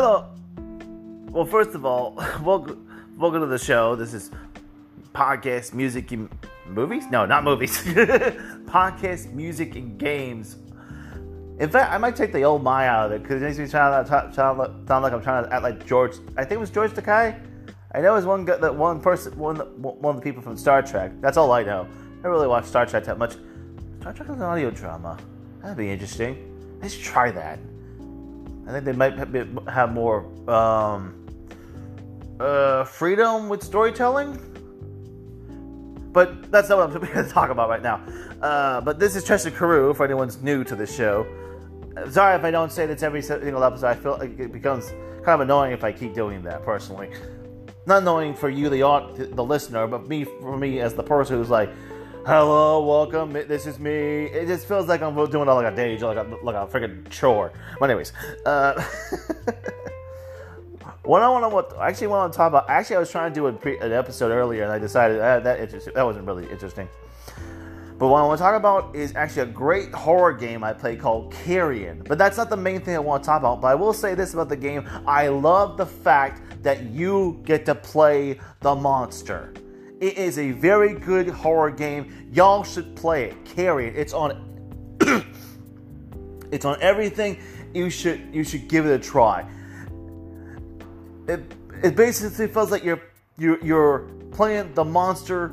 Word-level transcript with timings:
Hello. 0.00 0.26
Well, 1.32 1.44
first 1.44 1.74
of 1.74 1.84
all, 1.84 2.14
welcome, 2.44 2.86
welcome 3.18 3.40
to 3.40 3.48
the 3.48 3.58
show. 3.58 3.96
This 3.96 4.14
is 4.14 4.30
podcast, 5.12 5.74
music, 5.74 6.12
and 6.12 6.28
movies. 6.68 7.06
No, 7.10 7.26
not 7.26 7.42
movies. 7.42 7.82
podcast, 7.82 9.32
music, 9.32 9.74
and 9.74 9.98
games. 9.98 10.58
In 11.58 11.68
fact, 11.68 11.92
I 11.92 11.98
might 11.98 12.14
take 12.14 12.32
the 12.32 12.44
old 12.44 12.62
my 12.62 12.86
out 12.86 13.06
of 13.06 13.10
it 13.10 13.24
because 13.24 13.42
it 13.42 13.46
makes 13.46 13.58
me 13.58 13.66
sound, 13.66 14.06
sound, 14.06 14.36
sound 14.36 14.58
like 14.86 15.12
I'm 15.12 15.20
trying 15.20 15.42
to 15.42 15.52
act 15.52 15.64
like 15.64 15.84
George. 15.84 16.12
I 16.36 16.42
think 16.42 16.52
it 16.52 16.60
was 16.60 16.70
George 16.70 16.92
Takei. 16.92 17.36
I 17.92 18.00
know 18.00 18.12
it 18.12 18.18
was 18.18 18.24
one 18.24 18.44
that 18.44 18.72
one 18.72 19.00
person, 19.00 19.36
one 19.36 19.56
one 19.82 20.14
of 20.14 20.22
the 20.22 20.22
people 20.22 20.42
from 20.42 20.56
Star 20.56 20.80
Trek. 20.80 21.10
That's 21.20 21.36
all 21.36 21.50
I 21.50 21.64
know. 21.64 21.88
I 22.20 22.22
don't 22.22 22.30
really 22.30 22.46
watch 22.46 22.66
Star 22.66 22.86
Trek 22.86 23.02
that 23.02 23.18
much. 23.18 23.32
Star 23.98 24.12
Trek 24.12 24.28
is 24.28 24.36
an 24.36 24.42
audio 24.42 24.70
drama. 24.70 25.18
That'd 25.60 25.76
be 25.76 25.90
interesting. 25.90 26.78
Let's 26.80 26.96
try 26.96 27.32
that. 27.32 27.58
I 28.68 28.72
think 28.72 28.84
they 28.84 28.92
might 28.92 29.16
have 29.68 29.92
more 29.94 30.26
um, 30.48 31.26
uh, 32.38 32.84
freedom 32.84 33.48
with 33.48 33.62
storytelling. 33.62 34.38
But 36.12 36.50
that's 36.50 36.68
not 36.68 36.78
what 36.78 36.90
I'm 36.90 37.06
going 37.14 37.24
to 37.24 37.30
talk 37.30 37.48
about 37.48 37.70
right 37.70 37.82
now. 37.82 37.96
Uh, 38.42 38.82
but 38.82 38.98
this 38.98 39.16
is 39.16 39.24
Tristan 39.24 39.52
Carew 39.52 39.94
for 39.94 40.04
anyone's 40.04 40.42
new 40.42 40.64
to 40.64 40.76
this 40.76 40.94
show. 40.94 41.26
Sorry 42.10 42.36
if 42.36 42.44
I 42.44 42.50
don't 42.50 42.70
say 42.70 42.86
this 42.86 43.02
every 43.02 43.22
single 43.22 43.64
episode. 43.64 43.86
I 43.86 43.94
feel 43.94 44.18
like 44.18 44.38
it 44.38 44.52
becomes 44.52 44.90
kind 45.24 45.28
of 45.28 45.40
annoying 45.40 45.72
if 45.72 45.82
I 45.82 45.90
keep 45.90 46.14
doing 46.14 46.42
that 46.42 46.62
personally. 46.62 47.10
Not 47.86 48.02
annoying 48.02 48.34
for 48.34 48.50
you, 48.50 48.68
the 48.68 49.30
the 49.32 49.44
listener, 49.44 49.86
but 49.86 50.06
me 50.06 50.24
for 50.24 50.58
me 50.58 50.80
as 50.80 50.94
the 50.94 51.02
person 51.02 51.38
who's 51.38 51.48
like, 51.48 51.70
hello, 52.26 52.84
welcome, 52.84 53.32
this 53.32 53.66
is 53.66 53.78
me. 53.78 54.24
It 54.26 54.46
just 54.46 54.66
feels 54.66 54.86
like 54.86 55.02
I'm 55.02 55.14
doing 55.14 55.48
it 55.48 55.52
like 55.52 55.72
a 55.72 55.76
day, 55.76 55.96
like 55.98 56.16
a, 56.16 56.36
like 56.42 56.56
a 56.56 56.66
freaking 56.66 57.08
chore. 57.10 57.52
But 57.78 57.90
anyways, 57.90 58.12
uh, 58.44 58.74
what 61.04 61.22
I 61.22 61.28
want 61.28 61.70
to 61.70 61.80
actually 61.80 62.08
want 62.08 62.32
to 62.32 62.36
talk 62.36 62.48
about. 62.48 62.68
Actually, 62.68 62.96
I 62.96 62.98
was 63.00 63.10
trying 63.10 63.32
to 63.32 63.40
do 63.40 63.52
pre, 63.52 63.78
an 63.78 63.92
episode 63.92 64.30
earlier, 64.30 64.64
and 64.64 64.72
I 64.72 64.78
decided 64.78 65.20
uh, 65.20 65.40
that 65.40 65.70
that 65.94 66.04
wasn't 66.04 66.26
really 66.26 66.48
interesting. 66.50 66.88
But 67.98 68.08
what 68.08 68.22
I 68.22 68.26
want 68.26 68.38
to 68.38 68.42
talk 68.44 68.54
about 68.54 68.94
is 68.94 69.14
actually 69.16 69.42
a 69.42 69.52
great 69.52 69.92
horror 69.92 70.32
game 70.32 70.62
I 70.62 70.72
play 70.72 70.94
called 70.96 71.32
Carrion. 71.32 72.04
But 72.06 72.16
that's 72.16 72.36
not 72.36 72.48
the 72.48 72.56
main 72.56 72.80
thing 72.80 72.94
I 72.94 73.00
want 73.00 73.24
to 73.24 73.26
talk 73.26 73.40
about. 73.40 73.60
But 73.60 73.68
I 73.68 73.74
will 73.74 73.92
say 73.92 74.14
this 74.14 74.34
about 74.34 74.48
the 74.48 74.56
game: 74.56 74.88
I 75.06 75.28
love 75.28 75.76
the 75.76 75.86
fact 75.86 76.62
that 76.62 76.84
you 76.84 77.40
get 77.44 77.66
to 77.66 77.74
play 77.74 78.38
the 78.60 78.74
monster. 78.74 79.52
It 80.00 80.16
is 80.16 80.38
a 80.38 80.52
very 80.52 80.94
good 80.94 81.28
horror 81.28 81.72
game. 81.72 82.28
Y'all 82.32 82.62
should 82.62 82.94
play 82.94 83.24
it. 83.30 83.44
Carrion. 83.44 83.94
It's 83.96 84.12
on 84.12 84.44
it's 86.52 86.64
on 86.64 86.80
everything. 86.80 87.38
You 87.74 87.90
should 87.90 88.32
you 88.32 88.44
should 88.44 88.68
give 88.68 88.86
it 88.86 88.92
a 88.92 88.98
try. 88.98 89.44
It 91.26 91.52
it 91.82 91.96
basically 91.96 92.46
feels 92.46 92.70
like 92.70 92.84
you're 92.84 93.02
you're 93.38 93.64
you're 93.64 93.98
playing 94.30 94.72
the 94.74 94.84
monster 94.84 95.52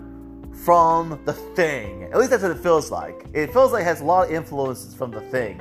from 0.63 1.19
the 1.25 1.33
thing. 1.33 2.03
At 2.03 2.17
least 2.17 2.29
that's 2.29 2.43
what 2.43 2.51
it 2.51 2.59
feels 2.59 2.91
like. 2.91 3.25
It 3.33 3.51
feels 3.51 3.71
like 3.73 3.81
it 3.81 3.85
has 3.85 4.01
a 4.01 4.05
lot 4.05 4.27
of 4.27 4.33
influences 4.33 4.93
from 4.93 5.09
the 5.09 5.21
thing. 5.21 5.59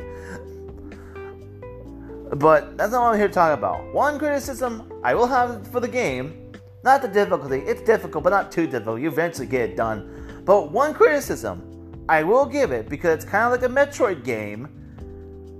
But 2.36 2.76
that's 2.76 2.92
not 2.92 3.02
what 3.02 3.12
I'm 3.12 3.18
here 3.18 3.28
to 3.28 3.34
talk 3.34 3.56
about. 3.56 3.94
One 3.94 4.18
criticism 4.18 4.92
I 5.02 5.14
will 5.14 5.26
have 5.26 5.66
for 5.68 5.80
the 5.80 5.88
game 5.88 6.43
not 6.84 7.02
the 7.02 7.08
difficulty, 7.08 7.60
it's 7.60 7.80
difficult, 7.80 8.22
but 8.22 8.30
not 8.30 8.52
too 8.52 8.66
difficult. 8.66 9.00
You 9.00 9.08
eventually 9.08 9.46
get 9.46 9.70
it 9.70 9.76
done. 9.76 10.42
But 10.44 10.70
one 10.70 10.92
criticism 10.92 11.70
I 12.08 12.22
will 12.22 12.44
give 12.44 12.70
it 12.70 12.88
because 12.88 13.14
it's 13.14 13.24
kind 13.24 13.46
of 13.46 13.60
like 13.60 13.70
a 13.70 13.72
Metroid 13.72 14.24
game 14.24 14.68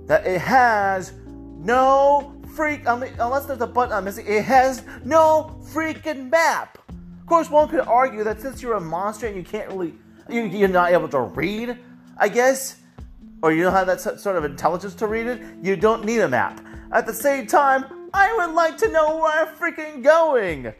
that 0.05 0.25
it 0.27 0.39
has 0.39 1.13
no 1.57 2.39
freak. 2.55 2.87
I 2.87 2.95
mean, 2.97 3.13
unless 3.19 3.45
there's 3.47 3.61
a 3.61 3.67
button 3.67 3.93
I'm 3.93 4.03
missing, 4.03 4.25
it 4.27 4.45
has 4.45 4.83
no 5.03 5.59
freaking 5.73 6.29
map. 6.29 6.77
Of 6.89 7.25
course, 7.25 7.49
one 7.49 7.67
could 7.67 7.79
argue 7.79 8.23
that 8.23 8.39
since 8.39 8.61
you're 8.61 8.75
a 8.75 8.79
monster 8.79 9.25
and 9.25 9.35
you 9.35 9.43
can't 9.43 9.67
really, 9.69 9.95
you, 10.29 10.43
you're 10.43 10.67
not 10.67 10.91
able 10.91 11.09
to 11.09 11.21
read, 11.21 11.75
I 12.17 12.29
guess, 12.29 12.77
or 13.41 13.51
you 13.51 13.63
don't 13.63 13.73
have 13.73 13.87
that 13.87 13.99
sort 13.99 14.35
of 14.35 14.45
intelligence 14.45 14.93
to 14.95 15.07
read 15.07 15.25
it, 15.25 15.41
you 15.63 15.75
don't 15.75 16.05
need 16.05 16.19
a 16.19 16.29
map. 16.29 16.63
At 16.91 17.07
the 17.07 17.13
same 17.13 17.47
time, 17.47 17.85
I 18.13 18.31
would 18.37 18.53
like 18.53 18.77
to 18.77 18.91
know 18.91 19.17
where 19.17 19.47
I'm 19.47 19.55
freaking 19.55 20.03
going. 20.03 20.71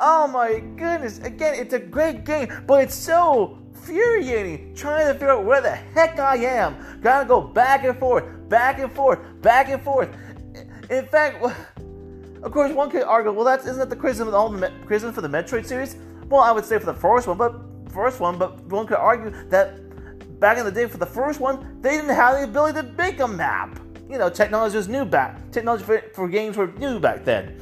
Oh 0.00 0.28
my 0.28 0.60
goodness. 0.76 1.18
Again, 1.18 1.54
it's 1.54 1.74
a 1.74 1.78
great 1.78 2.24
game, 2.24 2.48
but 2.66 2.84
it's 2.84 2.94
so 2.94 3.58
infuriating 3.88 4.74
trying 4.74 5.06
to 5.06 5.14
figure 5.14 5.30
out 5.30 5.44
where 5.44 5.60
the 5.60 5.70
heck 5.70 6.18
I 6.18 6.36
am. 6.36 7.00
Gotta 7.00 7.26
go 7.26 7.40
back 7.40 7.84
and 7.84 7.98
forth, 7.98 8.24
back 8.48 8.78
and 8.78 8.92
forth, 8.92 9.18
back 9.40 9.68
and 9.68 9.82
forth. 9.82 10.10
In 10.90 11.06
fact, 11.06 11.42
of 12.42 12.52
course, 12.52 12.72
one 12.72 12.90
could 12.90 13.02
argue, 13.02 13.32
well, 13.32 13.44
that's 13.44 13.64
isn't 13.64 13.78
that 13.78 13.90
the 13.90 13.96
criticism 13.96 14.28
of 14.28 14.34
all 14.34 14.48
the 14.50 14.72
criticism 14.86 15.12
for 15.12 15.20
the 15.20 15.28
Metroid 15.28 15.66
series? 15.66 15.96
Well, 16.28 16.42
I 16.42 16.52
would 16.52 16.64
say 16.64 16.78
for 16.78 16.86
the 16.86 16.94
first 16.94 17.26
one, 17.26 17.36
but 17.36 17.60
first 17.90 18.20
one, 18.20 18.38
but 18.38 18.62
one 18.66 18.86
could 18.86 18.98
argue 18.98 19.30
that 19.48 19.80
back 20.38 20.58
in 20.58 20.64
the 20.64 20.70
day 20.70 20.86
for 20.86 20.98
the 20.98 21.06
first 21.06 21.40
one, 21.40 21.80
they 21.80 21.90
didn't 21.90 22.14
have 22.14 22.36
the 22.36 22.44
ability 22.44 22.80
to 22.80 22.92
make 22.94 23.20
a 23.20 23.28
map. 23.28 23.80
You 24.08 24.18
know, 24.18 24.30
technology 24.30 24.76
was 24.76 24.88
new 24.88 25.04
back. 25.04 25.50
Technology 25.50 25.84
for, 25.84 26.02
for 26.14 26.28
games 26.28 26.56
were 26.56 26.68
new 26.78 26.98
back 26.98 27.24
then. 27.24 27.60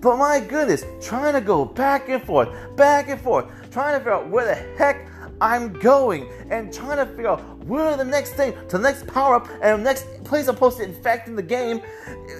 But 0.00 0.16
my 0.16 0.40
goodness, 0.40 0.84
trying 1.00 1.34
to 1.34 1.40
go 1.40 1.64
back 1.64 2.08
and 2.08 2.22
forth, 2.22 2.48
back 2.76 3.08
and 3.08 3.20
forth, 3.20 3.46
trying 3.70 3.94
to 3.94 3.98
figure 3.98 4.12
out 4.12 4.28
where 4.28 4.44
the 4.44 4.54
heck 4.76 5.08
I'm 5.40 5.72
going, 5.72 6.28
and 6.50 6.72
trying 6.72 6.98
to 6.98 7.06
figure 7.06 7.28
out 7.28 7.58
where 7.64 7.96
the 7.96 8.04
next 8.04 8.32
thing, 8.34 8.54
to 8.68 8.78
the 8.78 8.82
next 8.82 9.06
power 9.06 9.36
up, 9.36 9.48
and 9.62 9.80
the 9.80 9.84
next 9.84 10.06
place 10.24 10.48
I'm 10.48 10.54
supposed 10.54 10.78
to 10.78 10.84
infect 10.84 11.28
in 11.28 11.36
the 11.36 11.42
game 11.42 11.80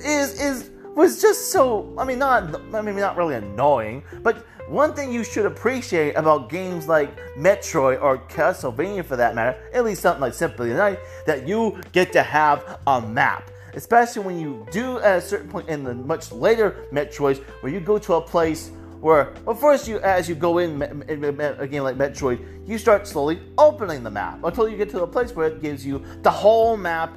is 0.04 0.40
is 0.40 0.70
was 0.94 1.20
just 1.20 1.50
so. 1.50 1.94
I 1.98 2.04
mean, 2.04 2.18
not 2.18 2.60
I 2.74 2.82
mean, 2.82 2.96
not 2.96 3.16
really 3.16 3.34
annoying, 3.34 4.02
but 4.22 4.46
one 4.68 4.94
thing 4.94 5.12
you 5.12 5.24
should 5.24 5.46
appreciate 5.46 6.12
about 6.14 6.50
games 6.50 6.88
like 6.88 7.16
Metroid 7.36 8.02
or 8.02 8.18
Castlevania, 8.18 9.04
for 9.04 9.16
that 9.16 9.34
matter, 9.34 9.58
at 9.72 9.84
least 9.84 10.02
something 10.02 10.20
like 10.20 10.34
Symphony 10.34 10.70
of 10.70 10.76
the 10.76 10.82
Night, 10.82 10.98
that 11.26 11.48
you 11.48 11.80
get 11.92 12.12
to 12.12 12.22
have 12.22 12.78
a 12.86 13.00
map 13.00 13.50
especially 13.74 14.22
when 14.22 14.38
you 14.38 14.66
do 14.70 14.98
at 15.00 15.18
a 15.18 15.20
certain 15.20 15.48
point 15.48 15.68
in 15.68 15.84
the 15.84 15.94
much 15.94 16.32
later 16.32 16.86
Metroids, 16.92 17.42
where 17.60 17.72
you 17.72 17.80
go 17.80 17.98
to 17.98 18.14
a 18.14 18.20
place 18.20 18.70
where, 19.00 19.32
well, 19.44 19.54
first 19.54 19.86
you 19.86 20.00
as 20.00 20.28
you 20.28 20.34
go 20.34 20.58
in, 20.58 20.82
in, 20.82 21.24
in 21.24 21.40
a 21.40 21.66
game 21.66 21.84
like 21.84 21.96
Metroid, 21.96 22.68
you 22.68 22.78
start 22.78 23.06
slowly 23.06 23.40
opening 23.56 24.02
the 24.02 24.10
map 24.10 24.40
until 24.42 24.68
you 24.68 24.76
get 24.76 24.90
to 24.90 25.02
a 25.02 25.06
place 25.06 25.34
where 25.34 25.46
it 25.46 25.62
gives 25.62 25.86
you 25.86 26.04
the 26.22 26.30
whole 26.30 26.76
map, 26.76 27.16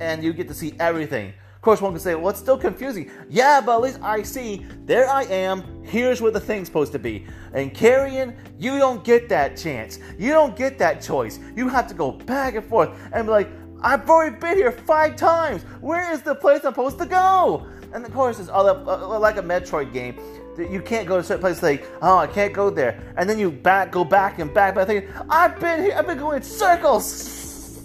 and 0.00 0.24
you 0.24 0.32
get 0.32 0.48
to 0.48 0.54
see 0.54 0.74
everything. 0.80 1.34
Of 1.56 1.62
course, 1.62 1.82
one 1.82 1.92
could 1.92 2.00
say, 2.00 2.14
well, 2.14 2.30
it's 2.30 2.38
still 2.38 2.56
confusing. 2.56 3.10
Yeah, 3.28 3.60
but 3.60 3.74
at 3.74 3.82
least 3.82 3.98
I 4.00 4.22
see, 4.22 4.64
there 4.86 5.06
I 5.06 5.24
am, 5.24 5.84
here's 5.84 6.22
where 6.22 6.30
the 6.30 6.40
thing's 6.40 6.68
supposed 6.68 6.90
to 6.92 6.98
be. 6.98 7.26
And 7.52 7.74
Carrion, 7.74 8.34
you 8.58 8.78
don't 8.78 9.04
get 9.04 9.28
that 9.28 9.58
chance. 9.58 9.98
You 10.18 10.30
don't 10.30 10.56
get 10.56 10.78
that 10.78 11.02
choice. 11.02 11.38
You 11.54 11.68
have 11.68 11.86
to 11.88 11.94
go 11.94 12.12
back 12.12 12.54
and 12.54 12.64
forth 12.64 12.98
and 13.12 13.26
be 13.26 13.30
like, 13.30 13.59
I've 13.82 14.08
already 14.08 14.36
been 14.36 14.56
here 14.56 14.72
five 14.72 15.16
times. 15.16 15.62
Where 15.80 16.12
is 16.12 16.22
the 16.22 16.34
place 16.34 16.58
I'm 16.64 16.72
supposed 16.72 16.98
to 16.98 17.06
go? 17.06 17.66
And 17.92 18.04
of 18.04 18.12
course, 18.12 18.38
it's 18.38 18.50
other 18.50 18.78
uh, 18.88 19.18
like 19.18 19.36
a 19.36 19.42
Metroid 19.42 19.92
game. 19.92 20.18
You 20.58 20.82
can't 20.82 21.08
go 21.08 21.16
to 21.16 21.22
certain 21.24 21.40
place 21.40 21.62
like, 21.62 21.86
oh, 22.02 22.18
I 22.18 22.26
can't 22.26 22.52
go 22.52 22.68
there, 22.68 23.14
and 23.16 23.28
then 23.28 23.38
you 23.38 23.50
back, 23.50 23.90
go 23.90 24.04
back 24.04 24.38
and 24.38 24.52
back. 24.52 24.74
But 24.74 24.82
I 24.82 24.84
think 24.84 25.06
I've 25.30 25.58
been 25.58 25.82
here. 25.82 25.94
I've 25.96 26.06
been 26.06 26.18
going 26.18 26.36
in 26.36 26.42
circles. 26.42 27.82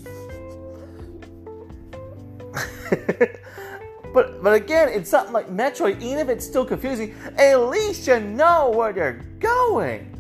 but 4.14 4.44
but 4.44 4.54
again, 4.54 4.90
it's 4.90 5.10
something 5.10 5.34
like 5.34 5.48
Metroid. 5.48 6.02
Even 6.02 6.20
if 6.20 6.30
it's 6.30 6.46
still 6.46 6.66
confusing, 6.66 7.16
at 7.38 7.56
least 7.56 8.08
you 8.08 8.20
know 8.20 8.72
where 8.72 8.94
you're 8.96 9.22
going. 9.40 10.12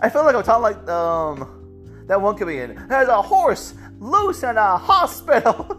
I 0.00 0.10
feel 0.10 0.24
like 0.24 0.36
I'm 0.36 0.42
talking 0.42 0.62
like 0.62 0.88
um 0.88 2.04
that 2.06 2.20
one 2.20 2.36
comedian. 2.36 2.86
There's 2.88 3.08
a 3.08 3.22
horse 3.22 3.74
loose 4.04 4.42
in 4.42 4.56
a 4.58 4.76
hospital. 4.76 5.76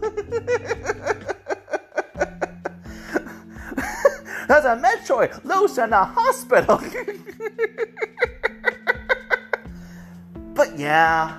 There's 4.48 4.64
a 4.64 4.76
Metroid 4.76 5.44
loose 5.44 5.78
in 5.78 5.92
a 5.92 6.04
hospital. 6.04 6.80
but 10.54 10.78
yeah, 10.78 11.38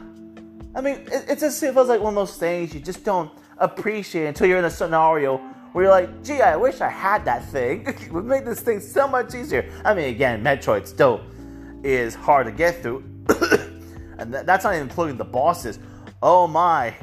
I 0.75 0.81
mean, 0.81 0.95
it, 1.11 1.25
it 1.29 1.39
just 1.39 1.59
feels 1.59 1.89
like 1.89 2.01
one 2.01 2.17
of 2.17 2.27
those 2.27 2.37
things 2.37 2.73
you 2.73 2.79
just 2.79 3.03
don't 3.03 3.31
appreciate 3.57 4.27
until 4.27 4.47
you're 4.47 4.59
in 4.59 4.65
a 4.65 4.69
scenario 4.69 5.37
where 5.73 5.85
you're 5.85 5.93
like, 5.93 6.23
gee, 6.23 6.41
I 6.41 6.55
wish 6.55 6.81
I 6.81 6.89
had 6.89 7.25
that 7.25 7.43
thing. 7.45 7.85
it 7.87 8.11
would 8.11 8.25
make 8.25 8.45
this 8.45 8.61
thing 8.61 8.79
so 8.79 9.07
much 9.07 9.35
easier. 9.35 9.69
I 9.83 9.93
mean, 9.93 10.05
again, 10.05 10.43
Metroid 10.43 10.87
still 10.87 11.21
is 11.83 12.15
hard 12.15 12.45
to 12.45 12.51
get 12.51 12.81
through. 12.81 13.03
and 14.17 14.33
that's 14.33 14.63
not 14.63 14.73
even 14.73 14.87
including 14.87 15.17
the 15.17 15.25
bosses. 15.25 15.79
Oh 16.21 16.47
my. 16.47 16.95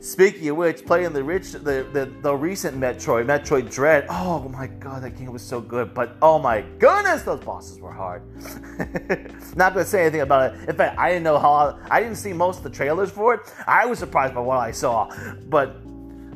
Speaking 0.00 0.50
of 0.50 0.56
which, 0.58 0.84
playing 0.84 1.14
the 1.14 1.24
rich 1.24 1.52
the, 1.52 1.88
the, 1.92 2.12
the 2.20 2.36
recent 2.36 2.78
Metroid, 2.78 3.24
Metroid 3.24 3.72
Dread, 3.72 4.06
oh 4.10 4.48
my 4.50 4.66
god, 4.66 5.02
that 5.02 5.16
game 5.16 5.32
was 5.32 5.42
so 5.42 5.60
good. 5.60 5.94
But 5.94 6.16
oh 6.20 6.38
my 6.38 6.60
goodness, 6.78 7.22
those 7.22 7.40
bosses 7.40 7.80
were 7.80 7.90
hard. 7.90 8.22
Not 9.56 9.72
gonna 9.72 9.84
say 9.84 10.02
anything 10.02 10.20
about 10.20 10.54
it. 10.54 10.68
In 10.68 10.76
fact, 10.76 10.98
I 10.98 11.08
didn't 11.08 11.24
know 11.24 11.38
how 11.38 11.78
I 11.90 12.00
didn't 12.00 12.16
see 12.16 12.32
most 12.32 12.58
of 12.58 12.64
the 12.64 12.70
trailers 12.70 13.10
for 13.10 13.34
it. 13.34 13.40
I 13.66 13.86
was 13.86 13.98
surprised 13.98 14.34
by 14.34 14.42
what 14.42 14.58
I 14.58 14.70
saw. 14.70 15.10
But 15.48 15.82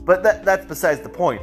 But 0.04 0.22
that, 0.22 0.44
that's 0.44 0.64
besides 0.64 1.00
the 1.00 1.10
point. 1.10 1.42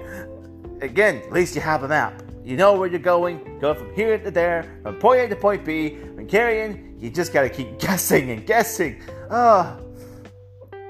Again, 0.81 1.17
at 1.17 1.31
least 1.31 1.55
you 1.55 1.61
have 1.61 1.83
a 1.83 1.87
map. 1.87 2.23
You 2.43 2.57
know 2.57 2.73
where 2.73 2.89
you're 2.89 2.99
going, 2.99 3.59
go 3.59 3.73
from 3.73 3.93
here 3.93 4.17
to 4.17 4.31
there, 4.31 4.79
from 4.83 4.95
point 4.95 5.21
A 5.21 5.27
to 5.29 5.35
point 5.35 5.63
B. 5.63 5.97
When 6.15 6.27
Carrion, 6.27 6.97
you 6.99 7.09
just 7.11 7.31
gotta 7.31 7.49
keep 7.49 7.79
guessing 7.85 8.31
and 8.31 8.45
guessing. 8.45 9.01
Ah. 9.29 9.77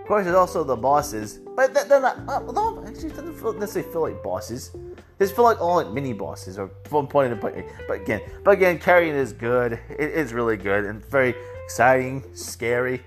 Of 0.06 0.10
course, 0.10 0.26
there's 0.26 0.36
also 0.36 0.64
the 0.64 0.76
bosses, 0.76 1.40
but 1.56 1.74
they're 1.74 2.00
not. 2.00 2.20
Uh, 2.30 2.40
no, 2.52 2.86
actually, 2.86 3.08
it 3.08 3.16
doesn't 3.16 3.34
feel, 3.34 3.54
necessarily 3.54 3.92
feel 3.92 4.02
like 4.04 4.22
bosses. 4.22 4.70
They 5.18 5.26
feel 5.26 5.46
like 5.46 5.60
all 5.60 5.78
like 5.78 5.92
mini 5.92 6.14
bosses 6.14 6.60
or 6.60 6.70
from 6.84 7.08
point 7.08 7.34
to 7.34 7.42
point. 7.42 7.66
But 7.88 8.02
again, 8.02 8.22
but 8.44 8.52
again, 8.52 8.78
Carrion 8.78 9.16
is 9.16 9.34
good. 9.34 9.80
It 9.90 10.12
is 10.12 10.32
really 10.32 10.58
good 10.58 10.86
and 10.86 11.04
very 11.08 11.34
exciting, 11.64 12.24
scary, 12.36 13.02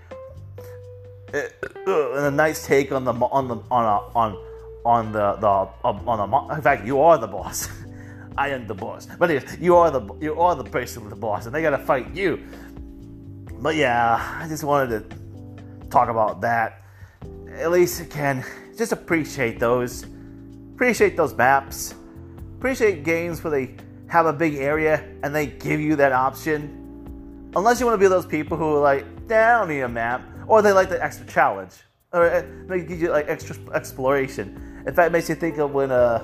it, 1.32 1.56
uh, 1.86 2.14
and 2.14 2.26
a 2.26 2.30
nice 2.32 2.66
take 2.66 2.90
on 2.90 3.04
the 3.04 3.12
on 3.12 3.46
the 3.46 3.58
on 3.70 3.84
a, 3.84 4.18
on 4.18 4.44
on 4.84 5.12
the 5.12 5.34
the 5.34 5.48
on 5.86 6.48
the. 6.48 6.54
In 6.56 6.62
fact, 6.62 6.84
you 6.84 7.00
are 7.00 7.16
the 7.16 7.28
boss. 7.28 7.68
I 8.36 8.48
am 8.48 8.66
the 8.66 8.74
boss. 8.74 9.06
But 9.06 9.30
anyways, 9.30 9.58
you 9.60 9.76
are 9.76 9.92
the 9.92 10.14
you 10.20 10.40
are 10.40 10.56
the 10.56 10.64
basically 10.64 11.10
the 11.10 11.14
boss, 11.14 11.46
and 11.46 11.54
they 11.54 11.62
gotta 11.62 11.78
fight 11.78 12.12
you. 12.12 12.44
But 13.60 13.76
yeah, 13.76 14.40
I 14.42 14.48
just 14.48 14.64
wanted 14.64 15.08
to 15.08 15.88
talk 15.90 16.08
about 16.08 16.40
that. 16.40 16.82
At 17.58 17.70
least 17.70 18.00
again, 18.00 18.44
just 18.76 18.92
appreciate 18.92 19.58
those. 19.58 20.04
Appreciate 20.74 21.16
those 21.16 21.34
maps. 21.34 21.94
Appreciate 22.56 23.02
games 23.02 23.42
where 23.42 23.50
they 23.50 23.74
have 24.06 24.26
a 24.26 24.32
big 24.32 24.54
area 24.54 25.04
and 25.22 25.34
they 25.34 25.46
give 25.46 25.80
you 25.80 25.96
that 25.96 26.12
option. 26.12 27.50
Unless 27.56 27.80
you 27.80 27.86
want 27.86 27.94
to 27.94 27.98
be 27.98 28.08
those 28.08 28.26
people 28.26 28.56
who 28.56 28.76
are 28.76 28.80
like, 28.80 29.04
nah, 29.28 29.36
I 29.36 29.58
don't 29.58 29.68
need 29.68 29.80
a 29.80 29.88
map, 29.88 30.22
or 30.46 30.62
they 30.62 30.72
like 30.72 30.88
the 30.88 31.02
extra 31.02 31.26
challenge, 31.26 31.72
or 32.12 32.30
uh, 32.30 32.42
they 32.68 32.80
give 32.82 33.00
you 33.00 33.10
like 33.10 33.26
extra 33.28 33.56
exploration. 33.74 34.82
In 34.86 34.94
fact, 34.94 35.08
it 35.08 35.12
makes 35.12 35.28
you 35.28 35.34
think 35.34 35.58
of 35.58 35.72
when 35.72 35.90
uh 35.90 36.20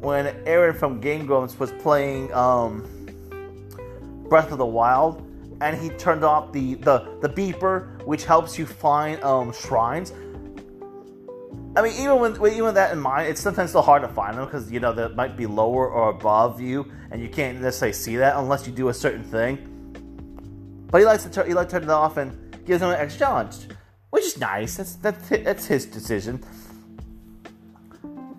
when 0.00 0.26
Arin 0.44 0.74
from 0.76 1.00
Game 1.00 1.26
Grumps 1.26 1.58
was 1.58 1.72
playing 1.72 2.32
um, 2.32 2.88
Breath 4.30 4.50
of 4.50 4.58
the 4.58 4.66
Wild, 4.66 5.26
and 5.60 5.76
he 5.76 5.90
turned 5.90 6.24
off 6.24 6.52
the, 6.52 6.74
the, 6.74 7.18
the 7.20 7.28
beeper, 7.28 8.02
which 8.04 8.24
helps 8.24 8.58
you 8.58 8.66
find 8.66 9.22
um, 9.22 9.52
shrines. 9.52 10.12
I 11.76 11.82
mean, 11.82 11.92
even 12.00 12.18
with, 12.18 12.38
with 12.38 12.54
even 12.54 12.74
that 12.74 12.92
in 12.92 13.00
mind, 13.00 13.28
it's 13.28 13.40
sometimes 13.40 13.70
still 13.70 13.82
hard 13.82 14.02
to 14.02 14.08
find 14.08 14.36
them 14.36 14.44
because 14.44 14.70
you 14.72 14.80
know 14.80 14.92
that 14.92 15.14
might 15.14 15.36
be 15.36 15.46
lower 15.46 15.88
or 15.88 16.10
above 16.10 16.60
you, 16.60 16.90
and 17.10 17.22
you 17.22 17.28
can't 17.28 17.60
necessarily 17.60 17.92
see 17.92 18.16
that 18.16 18.36
unless 18.36 18.66
you 18.66 18.72
do 18.72 18.88
a 18.88 18.94
certain 18.94 19.22
thing. 19.22 20.86
But 20.90 20.98
he 20.98 21.04
likes 21.04 21.22
to 21.22 21.30
turn 21.30 21.46
he 21.46 21.54
likes 21.54 21.72
to 21.72 21.78
turn 21.78 21.88
it 21.88 21.92
off 21.92 22.16
and 22.16 22.56
gives 22.66 22.82
him 22.82 22.88
an 22.88 22.96
extra 22.96 23.20
challenge, 23.20 23.68
which 24.10 24.24
is 24.24 24.38
nice. 24.38 24.76
That's 24.76 24.96
that's 24.96 25.28
that's 25.28 25.66
his 25.66 25.86
decision 25.86 26.44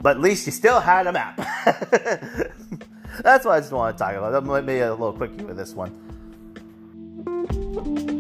but 0.02 0.18
at 0.18 0.22
least 0.22 0.46
you 0.46 0.52
still 0.52 0.80
had 0.80 1.08
a 1.08 1.12
map. 1.12 1.38
That's 3.24 3.46
what 3.46 3.54
I 3.54 3.60
just 3.60 3.72
want 3.72 3.98
to 3.98 4.04
talk 4.04 4.16
about. 4.16 4.32
That 4.32 4.42
might 4.42 4.66
be 4.66 4.80
a 4.80 4.92
little 4.92 5.14
quickie 5.14 5.44
with 5.44 5.58
this 5.58 5.74
one 5.74 6.11
thank 7.74 8.00
you 8.00 8.11